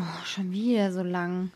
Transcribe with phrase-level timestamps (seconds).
[0.00, 1.50] Oh, schon wieder so lang.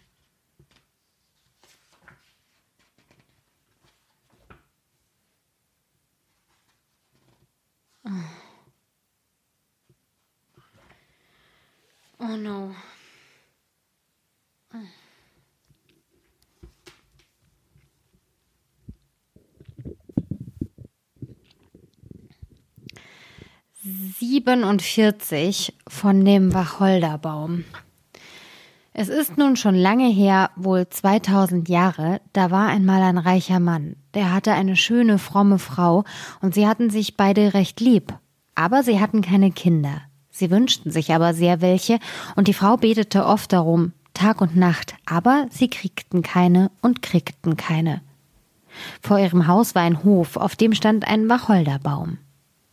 [8.05, 8.11] Oh.
[12.19, 12.75] oh no.
[24.19, 27.65] Siebenundvierzig von dem Wacholderbaum.
[28.95, 33.97] Es ist nun schon lange her, wohl 2000 Jahre, da war einmal ein reicher Mann,
[34.13, 36.05] der hatte eine schöne, fromme Frau,
[36.43, 38.13] und sie hatten sich beide recht lieb,
[38.55, 40.03] aber sie hatten keine Kinder.
[40.31, 42.01] Sie wünschten sich aber sehr welche,
[42.37, 47.57] und die Frau betete oft darum, Tag und Nacht, aber sie kriegten keine und kriegten
[47.57, 48.03] keine.
[49.01, 52.19] Vor ihrem Haus war ein Hof, auf dem stand ein Wacholderbaum.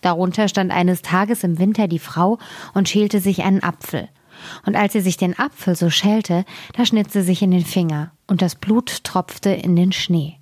[0.02, 2.40] Darunter stand eines Tages im Winter die Frau
[2.74, 4.10] und schälte sich einen Apfel.
[4.66, 8.12] Und als sie sich den Apfel so schälte, da schnitt sie sich in den Finger,
[8.28, 10.38] und das Blut tropfte in den Schnee.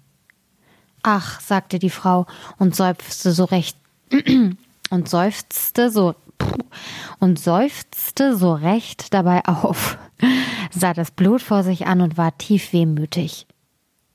[1.04, 2.26] Ach, sagte die Frau
[2.58, 3.78] und seufzte so recht
[4.89, 6.16] und seufzte so
[7.20, 9.98] und seufzte so recht dabei auf,
[10.71, 13.48] sah das Blut vor sich an und war tief wehmütig.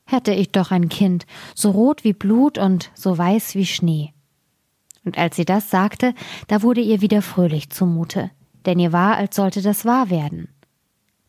[0.05, 1.25] Hätte ich doch ein Kind,
[1.55, 4.13] so rot wie Blut und so weiß wie Schnee.
[5.05, 6.13] Und als sie das sagte,
[6.47, 8.29] da wurde ihr wieder fröhlich zumute
[8.65, 10.49] denn ihr war, als sollte das wahr werden.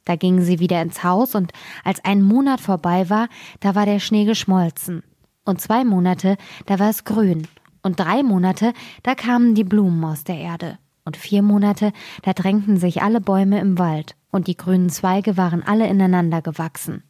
[0.05, 1.53] Da gingen sie wieder ins Haus, und
[1.83, 3.29] als ein Monat vorbei war,
[3.61, 5.03] da war der Schnee geschmolzen.
[5.45, 6.37] Und zwei Monate,
[6.67, 7.47] da war es grün.
[7.83, 8.73] Und drei Monate,
[9.03, 10.79] da kamen die Blumen aus der Erde.
[11.05, 15.63] Und vier Monate, da drängten sich alle Bäume im Wald, und die grünen Zweige waren
[15.63, 17.03] alle ineinander gewachsen.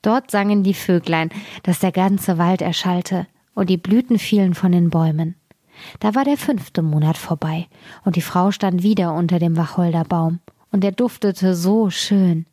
[0.00, 1.30] Dort sangen die Vöglein,
[1.62, 5.36] dass der ganze Wald erschallte, und die Blüten fielen von den Bäumen.
[6.00, 7.66] Da war der fünfte Monat vorbei,
[8.04, 12.46] und die Frau stand wieder unter dem Wacholderbaum, und er duftete so schön.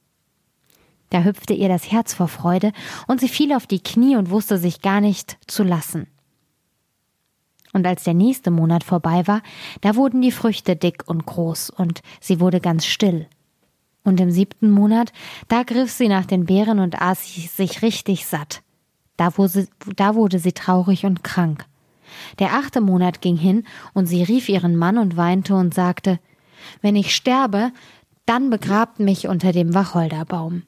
[1.09, 2.71] Da hüpfte ihr das Herz vor Freude,
[3.07, 6.07] und sie fiel auf die Knie und wusste sich gar nicht zu lassen.
[7.73, 9.41] Und als der nächste Monat vorbei war,
[9.81, 13.27] da wurden die Früchte dick und groß, und sie wurde ganz still.
[14.03, 15.11] Und im siebten Monat,
[15.49, 17.25] da griff sie nach den Beeren und aß
[17.55, 18.61] sich richtig satt.
[19.17, 21.65] Da wurde, da wurde sie traurig und krank.
[22.39, 26.19] Der achte Monat ging hin, und sie rief ihren Mann und weinte und sagte
[26.81, 27.71] Wenn ich sterbe,
[28.25, 30.63] dann begrabt mich unter dem Wacholderbaum.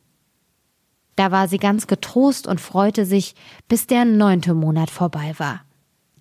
[1.15, 3.35] Da war sie ganz getrost und freute sich,
[3.67, 5.61] bis der neunte Monat vorbei war.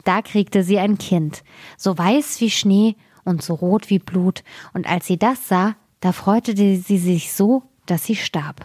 [0.05, 1.43] Da kriegte sie ein Kind,
[1.77, 4.43] so weiß wie Schnee und so rot wie Blut,
[4.73, 8.65] und als sie das sah, da freute sie sich so, dass sie starb.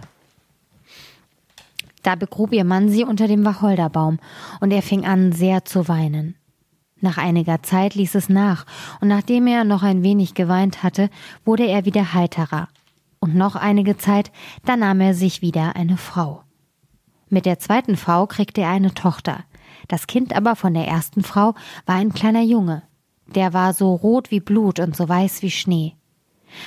[2.04, 4.20] Da begrub ihr Mann sie unter dem Wacholderbaum,
[4.60, 6.36] und er fing an sehr zu weinen.
[7.02, 8.66] Nach einiger Zeit ließ es nach,
[9.02, 11.10] und nachdem er noch ein wenig geweint hatte,
[11.44, 12.70] wurde er wieder heiterer.
[13.20, 14.32] Und noch einige Zeit,
[14.66, 16.44] da nahm er sich wieder eine Frau.
[17.28, 19.44] Mit der zweiten Frau kriegte er eine Tochter.
[19.88, 21.54] Das Kind aber von der ersten Frau
[21.86, 22.84] war ein kleiner Junge.
[23.28, 25.96] Der war so rot wie Blut und so weiß wie Schnee.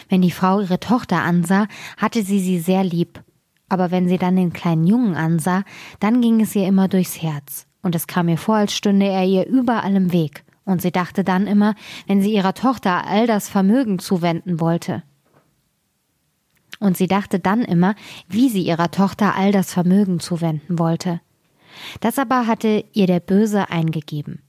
[0.09, 3.23] Wenn die Frau ihre Tochter ansah, hatte sie sie sehr lieb.
[3.71, 5.63] Aber wenn sie dann den kleinen Jungen ansah,
[6.01, 9.25] dann ging es ihr immer durchs Herz und es kam ihr vor, als stünde er
[9.25, 11.75] ihr überall im Weg, und sie dachte dann immer,
[12.07, 15.03] wenn sie ihrer Tochter all das Vermögen zuwenden wollte.
[16.81, 17.95] Und sie dachte dann immer,
[18.29, 21.21] wie sie ihrer Tochter all das Vermögen zuwenden wollte.
[22.01, 24.43] Das aber hatte ihr der Böse eingegeben.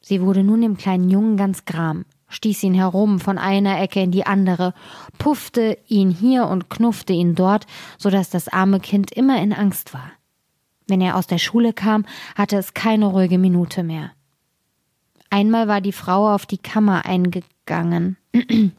[0.00, 4.12] Sie wurde nun dem kleinen Jungen ganz gram, stieß ihn herum von einer Ecke in
[4.12, 4.74] die andere,
[5.18, 7.66] puffte ihn hier und knuffte ihn dort,
[7.98, 10.12] so dass das arme Kind immer in Angst war.
[10.86, 12.06] Wenn er aus der Schule kam,
[12.36, 14.12] hatte es keine ruhige Minute mehr.
[15.30, 18.16] Einmal war die Frau auf die Kammer eingegangen.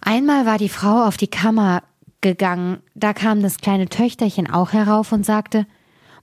[0.00, 1.82] Einmal war die Frau auf die Kammer
[2.20, 5.66] gegangen, da kam das kleine Töchterchen auch herauf und sagte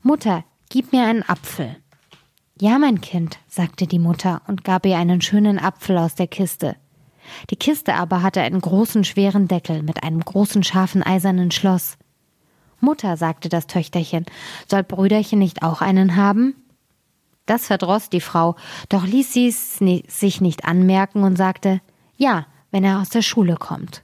[0.02, 1.78] Mutter, gib mir einen Apfel.
[2.60, 6.76] Ja, mein Kind, sagte die Mutter und gab ihr einen schönen Apfel aus der Kiste.
[7.50, 11.98] Die Kiste aber hatte einen großen schweren Deckel mit einem großen scharfen eisernen Schloss.
[12.86, 14.26] Mutter, sagte das Töchterchen,
[14.68, 16.56] soll Brüderchen nicht auch einen haben?
[17.46, 18.56] Das verdroß die Frau,
[18.90, 19.78] doch ließ sie es
[20.08, 21.82] sich nicht anmerken und sagte,
[22.16, 24.04] ja, wenn er aus der Schule kommt.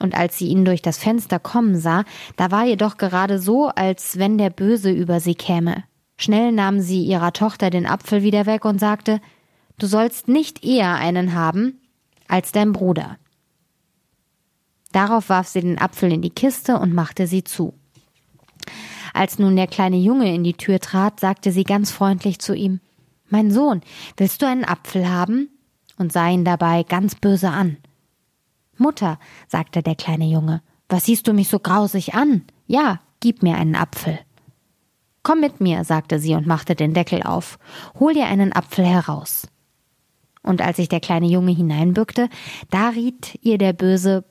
[0.00, 2.04] Und als sie ihn durch das Fenster kommen sah,
[2.36, 5.84] da war ihr doch gerade so, als wenn der Böse über sie käme.
[6.16, 9.20] Schnell nahm sie ihrer Tochter den Apfel wieder weg und sagte,
[9.78, 11.80] Du sollst nicht eher einen haben
[12.28, 13.18] als dein Bruder.
[14.92, 17.74] Darauf warf sie den Apfel in die Kiste und machte sie zu.
[19.14, 22.80] Als nun der kleine Junge in die Tür trat, sagte sie ganz freundlich zu ihm
[23.30, 23.80] Mein Sohn,
[24.18, 25.48] willst du einen Apfel haben?
[25.96, 27.76] und sah ihn dabei ganz böse an.
[28.76, 32.42] Mutter, sagte der kleine Junge, was siehst du mich so grausig an?
[32.66, 34.18] Ja, gib mir einen Apfel.
[35.22, 37.58] Komm mit mir, sagte sie und machte den Deckel auf.
[37.98, 39.46] Hol dir einen Apfel heraus.
[40.42, 42.28] Und als sich der kleine Junge hineinbückte,
[42.70, 44.24] da riet ihr der böse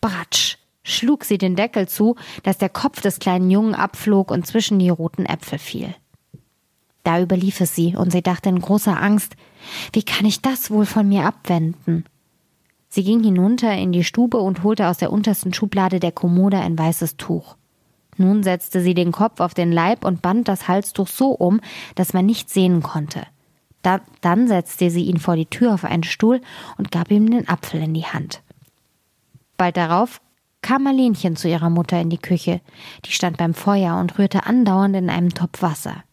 [0.00, 0.57] Bratsch,
[0.90, 4.90] schlug sie den Deckel zu, dass der Kopf des kleinen Jungen abflog und zwischen die
[4.90, 5.94] roten Äpfel fiel.
[7.04, 9.36] Da überlief es sie, und sie dachte in großer Angst,
[9.92, 12.04] wie kann ich das wohl von mir abwenden?
[12.88, 16.78] Sie ging hinunter in die Stube und holte aus der untersten Schublade der Kommode ein
[16.78, 17.56] weißes Tuch.
[18.16, 21.60] Nun setzte sie den Kopf auf den Leib und band das Halstuch so um,
[21.94, 23.22] dass man nichts sehen konnte.
[23.82, 26.40] Da, dann setzte sie ihn vor die Tür auf einen Stuhl
[26.76, 28.42] und gab ihm den Apfel in die Hand.
[29.56, 30.20] Bald darauf
[30.62, 32.60] kam Marlenchen zu ihrer Mutter in die Küche.
[33.04, 36.04] Die stand beim Feuer und rührte andauernd in einem Topf Wasser.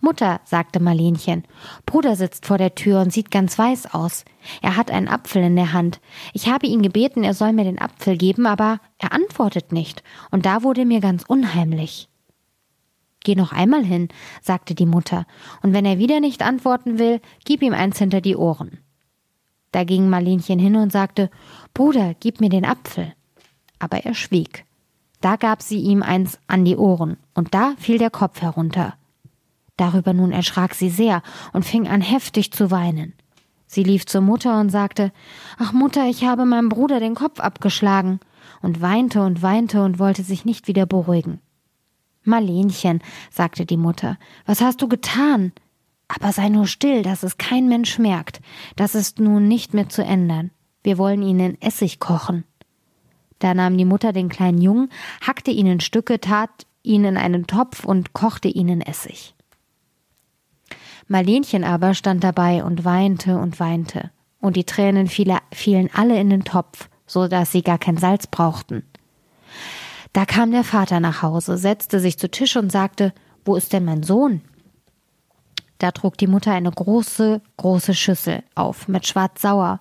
[0.00, 1.44] Mutter, sagte Marlenchen,
[1.86, 4.24] Bruder sitzt vor der Tür und sieht ganz weiß aus.
[4.62, 6.00] Er hat einen Apfel in der Hand.
[6.32, 10.44] Ich habe ihn gebeten, er soll mir den Apfel geben, aber er antwortet nicht, und
[10.44, 12.08] da wurde mir ganz unheimlich.
[13.24, 14.08] Geh noch einmal hin,
[14.42, 15.26] sagte die Mutter,
[15.62, 18.78] und wenn er wieder nicht antworten will, gib ihm eins hinter die Ohren.
[19.72, 21.30] Da ging Marlenchen hin und sagte,
[21.74, 23.14] Bruder, gib mir den Apfel.
[23.78, 24.64] Aber er schwieg.
[25.20, 28.94] Da gab sie ihm eins an die Ohren, und da fiel der Kopf herunter.
[29.76, 33.12] Darüber nun erschrak sie sehr und fing an heftig zu weinen.
[33.66, 35.12] Sie lief zur Mutter und sagte
[35.58, 38.20] Ach Mutter, ich habe meinem Bruder den Kopf abgeschlagen
[38.62, 41.40] und weinte und weinte und wollte sich nicht wieder beruhigen.
[42.22, 43.00] Marlenchen,
[43.30, 45.52] sagte die Mutter, was hast du getan?
[46.08, 48.40] Aber sei nur still, dass es kein Mensch merkt.
[48.76, 50.50] Das ist nun nicht mehr zu ändern.
[50.82, 52.44] Wir wollen ihn in Essig kochen.
[53.38, 54.90] Da nahm die Mutter den kleinen Jungen,
[55.20, 56.50] hackte ihn in Stücke, tat
[56.82, 59.34] ihn in einen Topf und kochte ihn in Essig.
[61.08, 64.10] Marlenchen aber stand dabei und weinte und weinte,
[64.40, 68.82] und die Tränen fielen alle in den Topf, so dass sie gar kein Salz brauchten.
[70.12, 73.12] Da kam der Vater nach Hause, setzte sich zu Tisch und sagte,
[73.44, 74.40] wo ist denn mein Sohn?
[75.78, 79.80] Da trug die Mutter eine große, große Schüssel auf mit Schwarz-Sauer,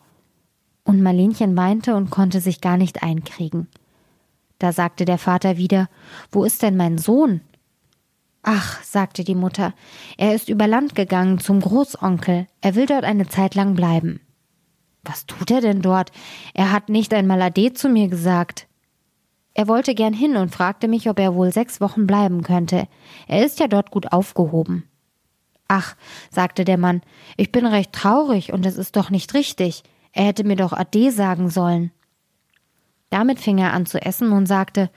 [0.86, 3.68] und Marlenchen weinte und konnte sich gar nicht einkriegen.
[4.60, 5.90] Da sagte der Vater wieder,
[6.32, 7.42] wo ist denn mein Sohn?
[8.44, 9.74] Ach, sagte die Mutter,
[10.18, 14.22] er ist über Land gegangen zum Großonkel, er will dort eine Zeit lang bleiben.
[15.04, 16.12] Was tut er denn dort?
[16.54, 18.68] Er hat nicht einmal Ade zu mir gesagt.
[19.54, 22.88] Er wollte gern hin und fragte mich, ob er wohl sechs Wochen bleiben könnte.
[23.28, 24.84] Er ist ja dort gut aufgehoben.
[25.68, 25.96] Ach,
[26.30, 27.02] sagte der Mann,
[27.38, 29.84] ich bin recht traurig und es ist doch nicht richtig.
[30.16, 31.92] Er hätte mir doch Ade sagen sollen.
[33.10, 34.90] Damit fing er an zu essen und sagte,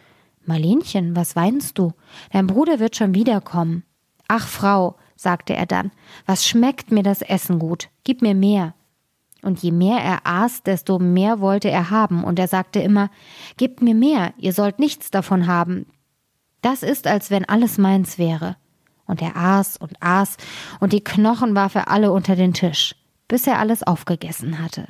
[0.47, 1.93] Marlenchen, was weinst du?
[2.33, 3.83] Dein Bruder wird schon wiederkommen.
[4.29, 5.91] Ach, Frau, sagte er dann,
[6.25, 7.89] was schmeckt mir das Essen gut?
[8.05, 8.75] Gib mir mehr.
[9.43, 13.11] Und je mehr er aß, desto mehr wollte er haben, und er sagte immer,
[13.57, 15.87] Gebt mir mehr, ihr sollt nichts davon haben.
[16.63, 18.57] Das ist, als wenn alles meins wäre.
[19.07, 20.37] Und er aß und aß,
[20.81, 22.95] und die Knochen warf er alle unter den Tisch,
[23.27, 24.89] bis er alles aufgegessen hatte.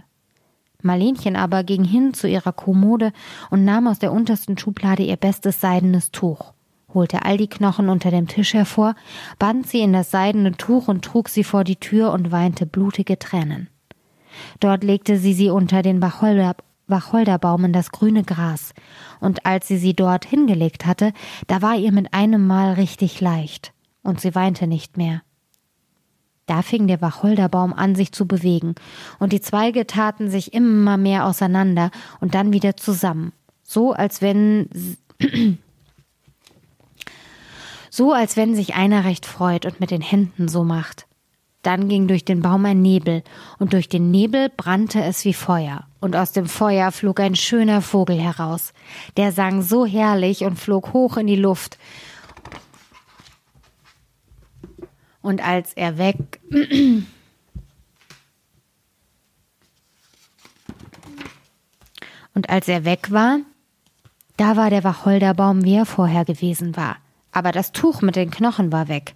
[0.82, 3.12] Marlenchen aber ging hin zu ihrer Kommode
[3.50, 6.52] und nahm aus der untersten Schublade ihr bestes seidenes Tuch,
[6.94, 8.94] holte all die Knochen unter dem Tisch hervor,
[9.40, 13.18] band sie in das seidene Tuch und trug sie vor die Tür und weinte blutige
[13.18, 13.68] Tränen.
[14.60, 16.54] Dort legte sie sie unter den Wacholder,
[16.86, 18.72] Wacholderbaum in das grüne Gras,
[19.18, 21.12] und als sie sie dort hingelegt hatte,
[21.48, 23.72] da war ihr mit einem Mal richtig leicht,
[24.04, 25.22] und sie weinte nicht mehr.
[26.48, 28.74] Da fing der Wacholderbaum an, sich zu bewegen,
[29.18, 31.90] und die Zweige taten sich immer mehr auseinander
[32.20, 34.70] und dann wieder zusammen, so als wenn
[37.90, 41.06] so als wenn sich einer recht freut und mit den Händen so macht.
[41.62, 43.22] Dann ging durch den Baum ein Nebel,
[43.58, 47.82] und durch den Nebel brannte es wie Feuer, und aus dem Feuer flog ein schöner
[47.82, 48.72] Vogel heraus,
[49.18, 51.76] der sang so herrlich und flog hoch in die Luft,
[55.22, 56.16] Und als er weg.
[62.34, 63.40] Und als er weg war,
[64.36, 66.96] da war der Wacholderbaum, wie er vorher gewesen war.
[67.32, 69.14] Aber das Tuch mit den Knochen war weg.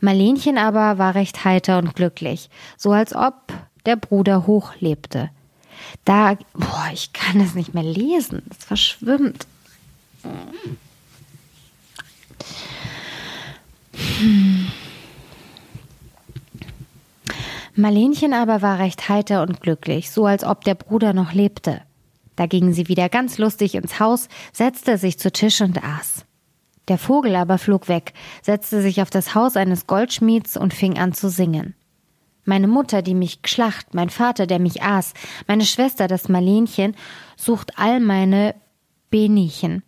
[0.00, 3.52] Marlenchen aber war recht heiter und glücklich, so als ob
[3.86, 5.30] der Bruder hochlebte.
[6.04, 9.46] Da, boah, ich kann es nicht mehr lesen, es verschwimmt.
[13.92, 14.72] Hm.
[17.78, 21.80] Marlenchen aber war recht heiter und glücklich, so als ob der Bruder noch lebte.
[22.34, 26.24] Da ging sie wieder ganz lustig ins Haus, setzte sich zu Tisch und aß.
[26.88, 31.12] Der Vogel aber flog weg, setzte sich auf das Haus eines Goldschmieds und fing an
[31.12, 31.76] zu singen.
[32.44, 35.14] Meine Mutter, die mich geschlacht, mein Vater, der mich aß,
[35.46, 36.96] meine Schwester, das Marlenchen,
[37.36, 38.56] sucht all meine
[39.10, 39.84] Benchen,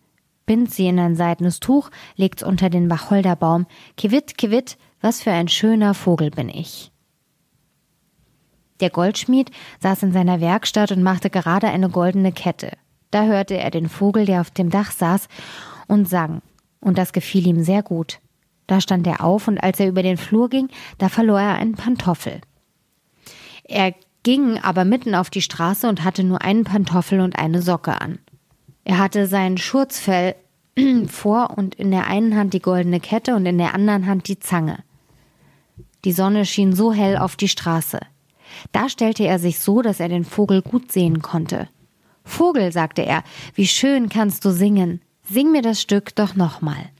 [0.46, 3.66] bindt sie in ein seidenes Tuch, legt's unter den Wacholderbaum.
[3.96, 6.89] Kiwitt, kiwitt, was für ein schöner Vogel bin ich.
[8.80, 12.72] Der Goldschmied saß in seiner Werkstatt und machte gerade eine goldene Kette.
[13.10, 15.28] Da hörte er den Vogel, der auf dem Dach saß,
[15.86, 16.42] und sang,
[16.80, 18.20] und das gefiel ihm sehr gut.
[18.66, 20.68] Da stand er auf, und als er über den Flur ging,
[20.98, 22.40] da verlor er einen Pantoffel.
[23.64, 28.00] Er ging aber mitten auf die Straße und hatte nur einen Pantoffel und eine Socke
[28.00, 28.18] an.
[28.84, 30.36] Er hatte sein Schurzfell
[31.08, 34.38] vor und in der einen Hand die goldene Kette und in der anderen Hand die
[34.38, 34.78] Zange.
[36.04, 38.00] Die Sonne schien so hell auf die Straße.
[38.72, 41.68] Da stellte er sich so, dass er den Vogel gut sehen konnte.
[42.24, 45.00] Vogel, sagte er, wie schön kannst du singen.
[45.22, 46.90] Sing mir das Stück doch nochmal.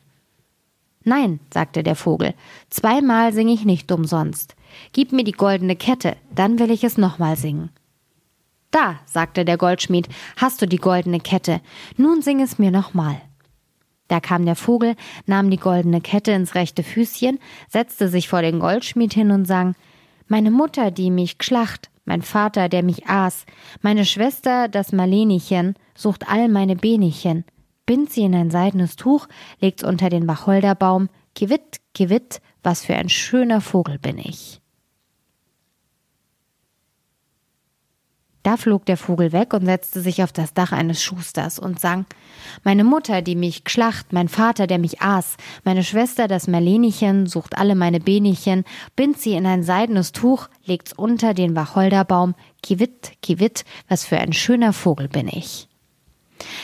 [1.03, 2.35] Nein, sagte der Vogel,
[2.69, 4.55] zweimal sing ich nicht umsonst.
[4.93, 7.71] Gib mir die goldene Kette, dann will ich es nochmal singen.
[8.71, 11.61] Da, sagte der Goldschmied, hast du die goldene Kette,
[11.97, 13.21] nun sing es mir nochmal.
[14.07, 17.39] Da kam der Vogel, nahm die goldene Kette ins rechte Füßchen,
[17.69, 19.75] setzte sich vor den Goldschmied hin und sang
[20.33, 23.47] Meine Mutter, die mich geschlacht, mein Vater, der mich aß,
[23.83, 27.45] meine Schwester, das Marlenichen, sucht all meine Benechen,
[27.85, 29.27] bind sie in ein seidenes Tuch,
[29.59, 34.60] legt's unter den Wacholderbaum, Kiwitt, Kiwitt, was für ein schöner Vogel bin ich.
[38.43, 42.07] Da flog der Vogel weg und setzte sich auf das Dach eines Schusters und sang
[42.65, 47.59] Meine Mutter, die mich geschlacht, mein Vater, der mich aß, meine Schwester, das Merlenichen, sucht
[47.59, 48.65] alle meine Benechen,
[48.97, 54.33] bind sie in ein seidenes Tuch, legt's unter den Wacholderbaum, kiwitt, kiwitt, was für ein
[54.33, 55.69] schöner Vogel bin ich.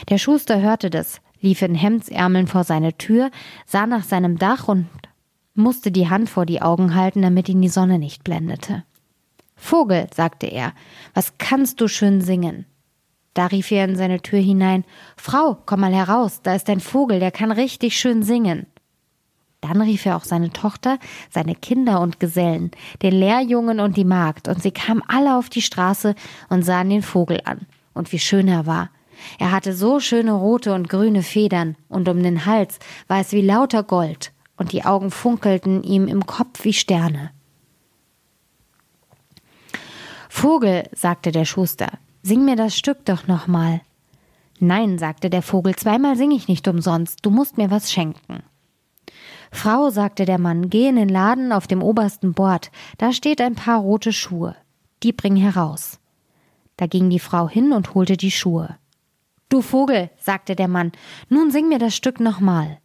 [0.09, 3.31] Der Schuster hörte das, lief in Hemdsärmeln vor seine Tür,
[3.67, 4.87] sah nach seinem Dach und
[5.55, 8.85] musste die Hand vor die Augen halten, damit ihn die Sonne nicht blendete.
[9.57, 10.73] Vogel, sagte er,
[11.15, 12.67] was kannst du schön singen?
[13.35, 14.85] Da rief er in seine Tür hinein
[15.17, 18.67] Frau, komm mal heraus, da ist ein Vogel, der kann richtig schön singen.
[19.61, 20.99] Dann rief er auch seine Tochter,
[21.31, 22.71] seine Kinder und Gesellen,
[23.03, 26.15] den Lehrjungen und die Magd, und sie kamen alle auf die Straße
[26.49, 28.91] und sahen den Vogel an, und wie schön er war.
[29.39, 33.43] Er hatte so schöne rote und grüne Federn, und um den Hals war es wie
[33.43, 37.31] lauter Gold, und die Augen funkelten ihm im Kopf wie Sterne.
[40.39, 41.89] Vogel, sagte der Schuster,
[42.23, 43.81] sing mir das Stück doch nochmal.
[44.61, 48.43] Nein, sagte der Vogel, zweimal sing ich nicht umsonst, du musst mir was schenken.
[49.51, 53.55] Frau, sagte der Mann, geh in den Laden auf dem obersten Bord, da steht ein
[53.55, 54.55] paar rote Schuhe,
[55.03, 56.01] die bring heraus.
[56.77, 58.77] Da ging die Frau hin und holte die Schuhe.
[59.49, 60.93] Du Vogel, sagte der Mann,
[61.31, 62.77] nun sing mir das Stück nochmal.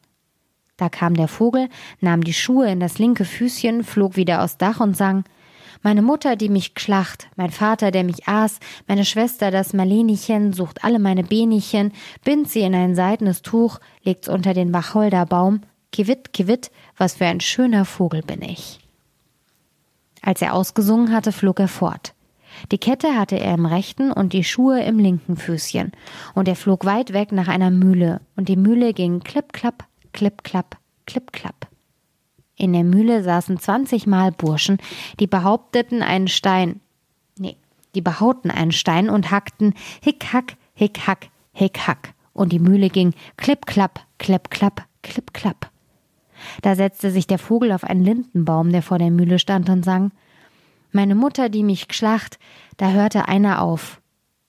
[0.78, 1.68] Da kam der Vogel,
[2.00, 5.26] nahm die Schuhe in das linke Füßchen, flog wieder aufs Dach und sang
[5.82, 10.84] meine Mutter, die mich geschlacht, mein Vater, der mich aß, meine Schwester, das Marlenichen, sucht
[10.84, 11.92] alle meine Benechen,
[12.24, 15.62] bind sie in ein seidenes Tuch, legt's unter den Wacholderbaum,
[15.92, 18.80] kiwitt, kiwitt, was für ein schöner Vogel bin ich.
[20.22, 22.14] Als er ausgesungen hatte, flog er fort.
[22.72, 25.92] Die Kette hatte er im rechten und die Schuhe im linken Füßchen,
[26.36, 30.44] und er flog weit weg nach einer Mühle, und die Mühle ging klipp klapp, klipp
[30.44, 31.71] klapp, klipp klapp.
[32.62, 34.78] In der Mühle saßen zwanzigmal Burschen,
[35.20, 36.80] die behaupteten einen Stein,
[37.40, 37.58] nee,
[37.96, 42.14] die behauten einen Stein und hackten hick hack, hick hack, hick hack.
[42.34, 45.72] Und die Mühle ging klipp klapp, klipp klapp, klipp klapp.
[46.62, 50.12] Da setzte sich der Vogel auf einen Lindenbaum, der vor der Mühle stand und sang
[50.92, 52.38] Meine Mutter, die mich geschlacht,
[52.78, 54.02] da hörte einer auf.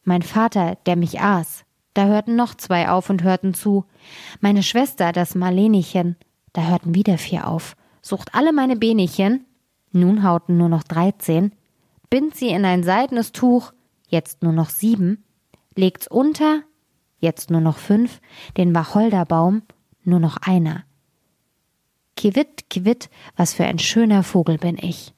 [0.05, 1.65] Mein Vater, der mich aß,
[1.95, 3.87] da hörten noch zwei auf und hörten zu.
[4.43, 6.17] Meine Schwester, das Marlenichen,
[6.53, 9.47] da hörten wieder vier auf sucht alle meine Benechen,
[9.93, 11.53] nun hauten nur noch dreizehn,
[12.11, 13.73] bind sie in ein seidenes Tuch,
[14.09, 15.25] jetzt nur noch sieben,
[15.75, 16.61] legt's unter,
[17.19, 18.21] jetzt nur noch fünf,
[18.57, 19.63] den Wacholderbaum,
[20.05, 20.85] nur noch einer.
[22.17, 25.15] Kiwitt, kiwitt, was für ein schöner Vogel bin ich.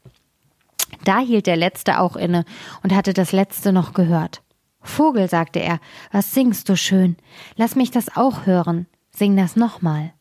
[1.05, 2.45] Da hielt der Letzte auch inne
[2.83, 4.43] und hatte das Letzte noch gehört.
[4.81, 5.81] Vogel, sagte er,
[6.13, 7.17] was singst du schön?
[7.57, 8.87] Lass mich das auch hören.
[9.11, 10.14] Sing das nochmal.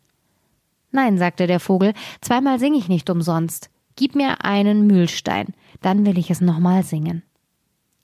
[0.93, 3.71] Nein, sagte der Vogel, zweimal sing ich nicht umsonst.
[3.95, 7.23] Gib mir einen Mühlstein, dann will ich es nochmal singen.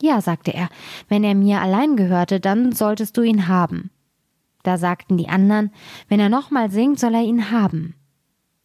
[0.01, 0.69] Ja, sagte er,
[1.07, 3.91] wenn er mir allein gehörte, dann solltest du ihn haben.
[4.63, 5.71] Da sagten die anderen,
[6.07, 7.95] wenn er nochmal singt, soll er ihn haben.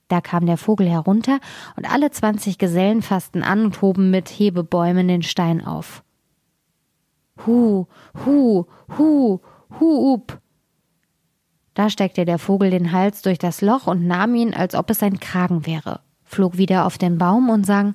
[0.08, 1.38] Da kam der Vogel herunter,
[1.76, 6.02] und alle zwanzig Gesellen fassten an und hoben mit Hebebäumen den Stein auf.
[7.46, 7.86] Hu,
[8.24, 8.64] hu,
[8.96, 9.40] hu,
[9.80, 10.40] hu, up,
[11.74, 15.02] da steckte der Vogel den Hals durch das Loch und nahm ihn, als ob es
[15.02, 16.00] ein Kragen wäre.
[16.24, 17.94] flog wieder auf den Baum und sang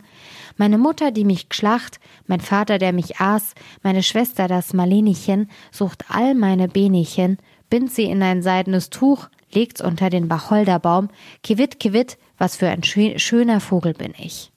[0.58, 6.06] Meine Mutter, die mich geschlacht, mein Vater, der mich aß, meine Schwester, das Marlenichen, sucht
[6.10, 7.38] all meine Benechen,
[7.70, 11.10] bind sie in ein seidenes Tuch, legt's unter den Wacholderbaum,
[11.44, 14.52] kiwit, kiwit, was für ein schöner Vogel bin ich.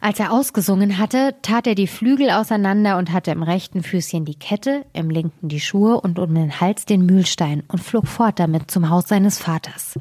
[0.00, 4.38] Als er ausgesungen hatte, tat er die Flügel auseinander und hatte im rechten Füßchen die
[4.38, 8.70] Kette, im linken die Schuhe und um den Hals den Mühlstein und flog fort damit
[8.70, 9.98] zum Haus seines Vaters.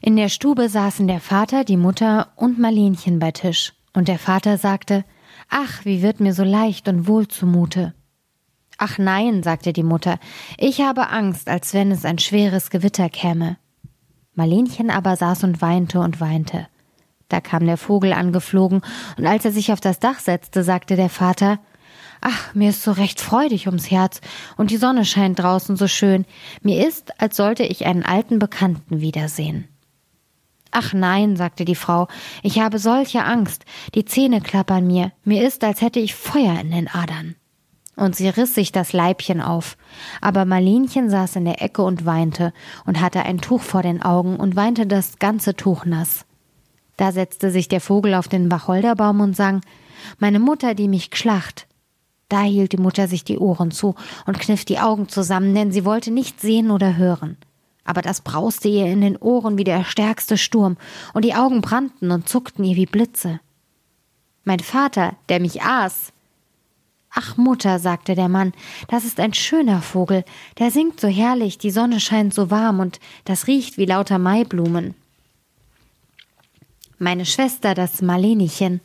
[0.00, 4.58] In der Stube saßen der Vater, die Mutter und Marlenchen bei Tisch, und der Vater
[4.58, 5.04] sagte
[5.50, 7.94] Ach, wie wird mir so leicht und wohl zumute.
[8.76, 10.18] Ach nein, sagte die Mutter,
[10.56, 13.56] ich habe Angst, als wenn es ein schweres Gewitter käme.
[14.34, 16.68] Marlenchen aber saß und weinte und weinte.
[17.28, 18.82] Da kam der Vogel angeflogen,
[19.16, 21.58] und als er sich auf das Dach setzte, sagte der Vater
[22.20, 24.20] Ach, mir ist so recht freudig ums Herz,
[24.56, 26.24] und die Sonne scheint draußen so schön.
[26.62, 29.68] Mir ist, als sollte ich einen alten Bekannten wiedersehen.
[30.70, 32.08] Ach nein, sagte die Frau,
[32.42, 36.70] ich habe solche Angst, die Zähne klappern mir, mir ist, als hätte ich Feuer in
[36.70, 37.36] den Adern.
[37.96, 39.76] Und sie riss sich das Leibchen auf.
[40.20, 42.52] Aber Marlenchen saß in der Ecke und weinte
[42.84, 46.24] und hatte ein Tuch vor den Augen und weinte das ganze Tuch nass.
[46.98, 49.62] Da setzte sich der Vogel auf den Wacholderbaum und sang
[50.18, 51.66] Meine Mutter, die mich geschlacht.
[52.28, 53.94] Da hielt die Mutter sich die Ohren zu
[54.26, 57.38] und kniff die Augen zusammen, denn sie wollte nicht sehen oder hören.
[57.84, 60.76] Aber das brauste ihr in den Ohren wie der stärkste Sturm,
[61.14, 63.40] und die Augen brannten und zuckten ihr wie Blitze.
[64.44, 66.12] Mein Vater, der mich aß.
[67.10, 68.52] Ach Mutter, sagte der Mann,
[68.88, 70.24] das ist ein schöner Vogel,
[70.58, 74.94] der singt so herrlich, die Sonne scheint so warm und das riecht wie lauter Maiblumen.
[77.00, 78.80] Meine Schwester, das Marlenichen.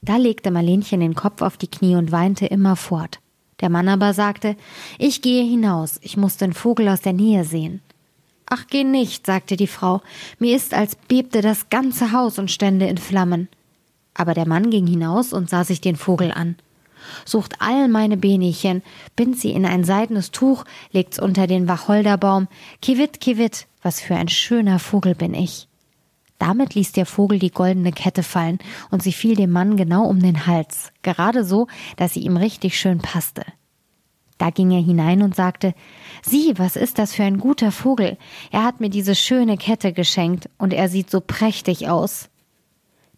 [0.00, 3.20] Da legte Marlenchen den Kopf auf die Knie und weinte immerfort.
[3.60, 4.56] Der Mann aber sagte,
[4.98, 7.82] ich gehe hinaus, ich muss den Vogel aus der Nähe sehen.
[8.48, 10.00] Ach, geh nicht, sagte die Frau,
[10.38, 13.48] mir ist, als bebte das ganze Haus und stände in Flammen.
[14.14, 16.56] Aber der Mann ging hinaus und sah sich den Vogel an.
[17.26, 18.82] Sucht all meine Benechen,
[19.16, 22.48] bind sie in ein seidenes Tuch, legt's unter den Wacholderbaum.
[22.80, 25.68] Kiwit, kiwit, was für ein schöner Vogel bin ich.
[26.40, 28.58] Damit ließ der Vogel die goldene Kette fallen,
[28.90, 32.80] und sie fiel dem Mann genau um den Hals, gerade so, dass sie ihm richtig
[32.80, 33.44] schön passte.
[34.38, 35.74] Da ging er hinein und sagte
[36.22, 38.16] Sieh, was ist das für ein guter Vogel.
[38.50, 42.30] Er hat mir diese schöne Kette geschenkt, und er sieht so prächtig aus.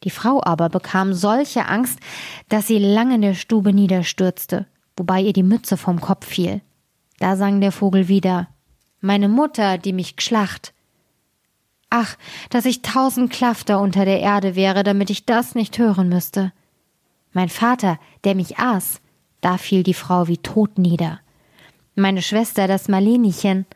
[0.02, 2.00] Die Frau aber bekam solche Angst,
[2.48, 6.60] dass sie lang in der Stube niederstürzte, wobei ihr die Mütze vom Kopf fiel.
[7.20, 8.48] Da sang der Vogel wieder
[9.00, 10.74] Meine Mutter, die mich gschlacht,
[11.94, 12.16] Ach,
[12.48, 16.50] dass ich tausend Klafter unter der Erde wäre, damit ich das nicht hören müsste.
[17.34, 19.02] Mein Vater, der mich aß,
[19.42, 21.20] da fiel die Frau wie tot nieder.
[21.94, 23.66] Meine Schwester, das Marlenichen.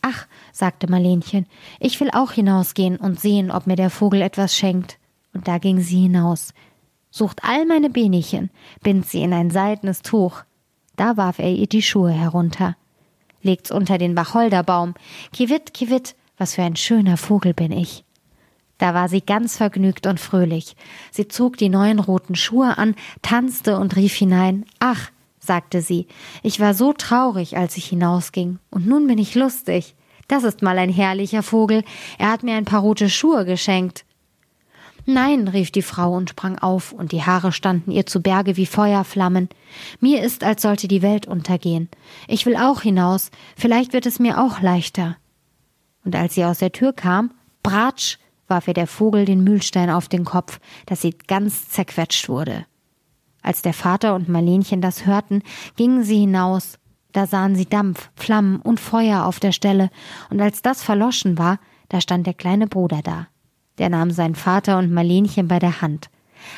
[0.00, 1.46] Ach, sagte Marlenchen,
[1.80, 4.96] ich will auch hinausgehen und sehen, ob mir der Vogel etwas schenkt.
[5.34, 6.54] Und da ging sie hinaus.
[7.10, 8.48] Sucht all meine Benechen,
[8.82, 10.44] bind sie in ein seidenes Tuch.
[10.96, 12.78] Da warf er ihr die Schuhe herunter.
[13.42, 14.94] Legt's unter den Wacholderbaum.
[15.34, 18.02] Kiwit, kiwit, was für ein schöner Vogel bin ich.
[18.78, 20.74] Da war sie ganz vergnügt und fröhlich.
[21.10, 26.06] Sie zog die neuen roten Schuhe an, tanzte und rief hinein Ach, sagte sie,
[26.42, 29.94] ich war so traurig, als ich hinausging, und nun bin ich lustig.
[30.28, 31.84] Das ist mal ein herrlicher Vogel,
[32.18, 34.06] er hat mir ein paar rote Schuhe geschenkt.
[35.04, 38.66] Nein, rief die Frau und sprang auf, und die Haare standen ihr zu Berge wie
[38.66, 39.50] Feuerflammen.
[39.98, 41.90] Mir ist, als sollte die Welt untergehen.
[42.28, 45.16] Ich will auch hinaus, vielleicht wird es mir auch leichter
[46.10, 47.30] und als sie aus der Tür kam,
[47.62, 48.18] bratsch,
[48.48, 52.66] warf ihr der Vogel den Mühlstein auf den Kopf, dass sie ganz zerquetscht wurde.
[53.42, 55.44] Als der Vater und Marlenchen das hörten,
[55.76, 56.80] gingen sie hinaus.
[57.12, 59.88] Da sahen sie Dampf, Flammen und Feuer auf der Stelle,
[60.30, 63.28] und als das verloschen war, da stand der kleine Bruder da.
[63.78, 66.10] Der nahm seinen Vater und Marlenchen bei der Hand.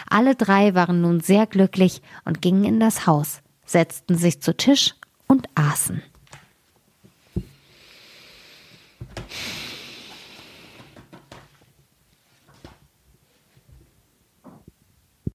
[0.08, 4.94] Alle drei waren nun sehr glücklich und gingen in das Haus, setzten sich zu Tisch
[5.26, 6.00] und aßen.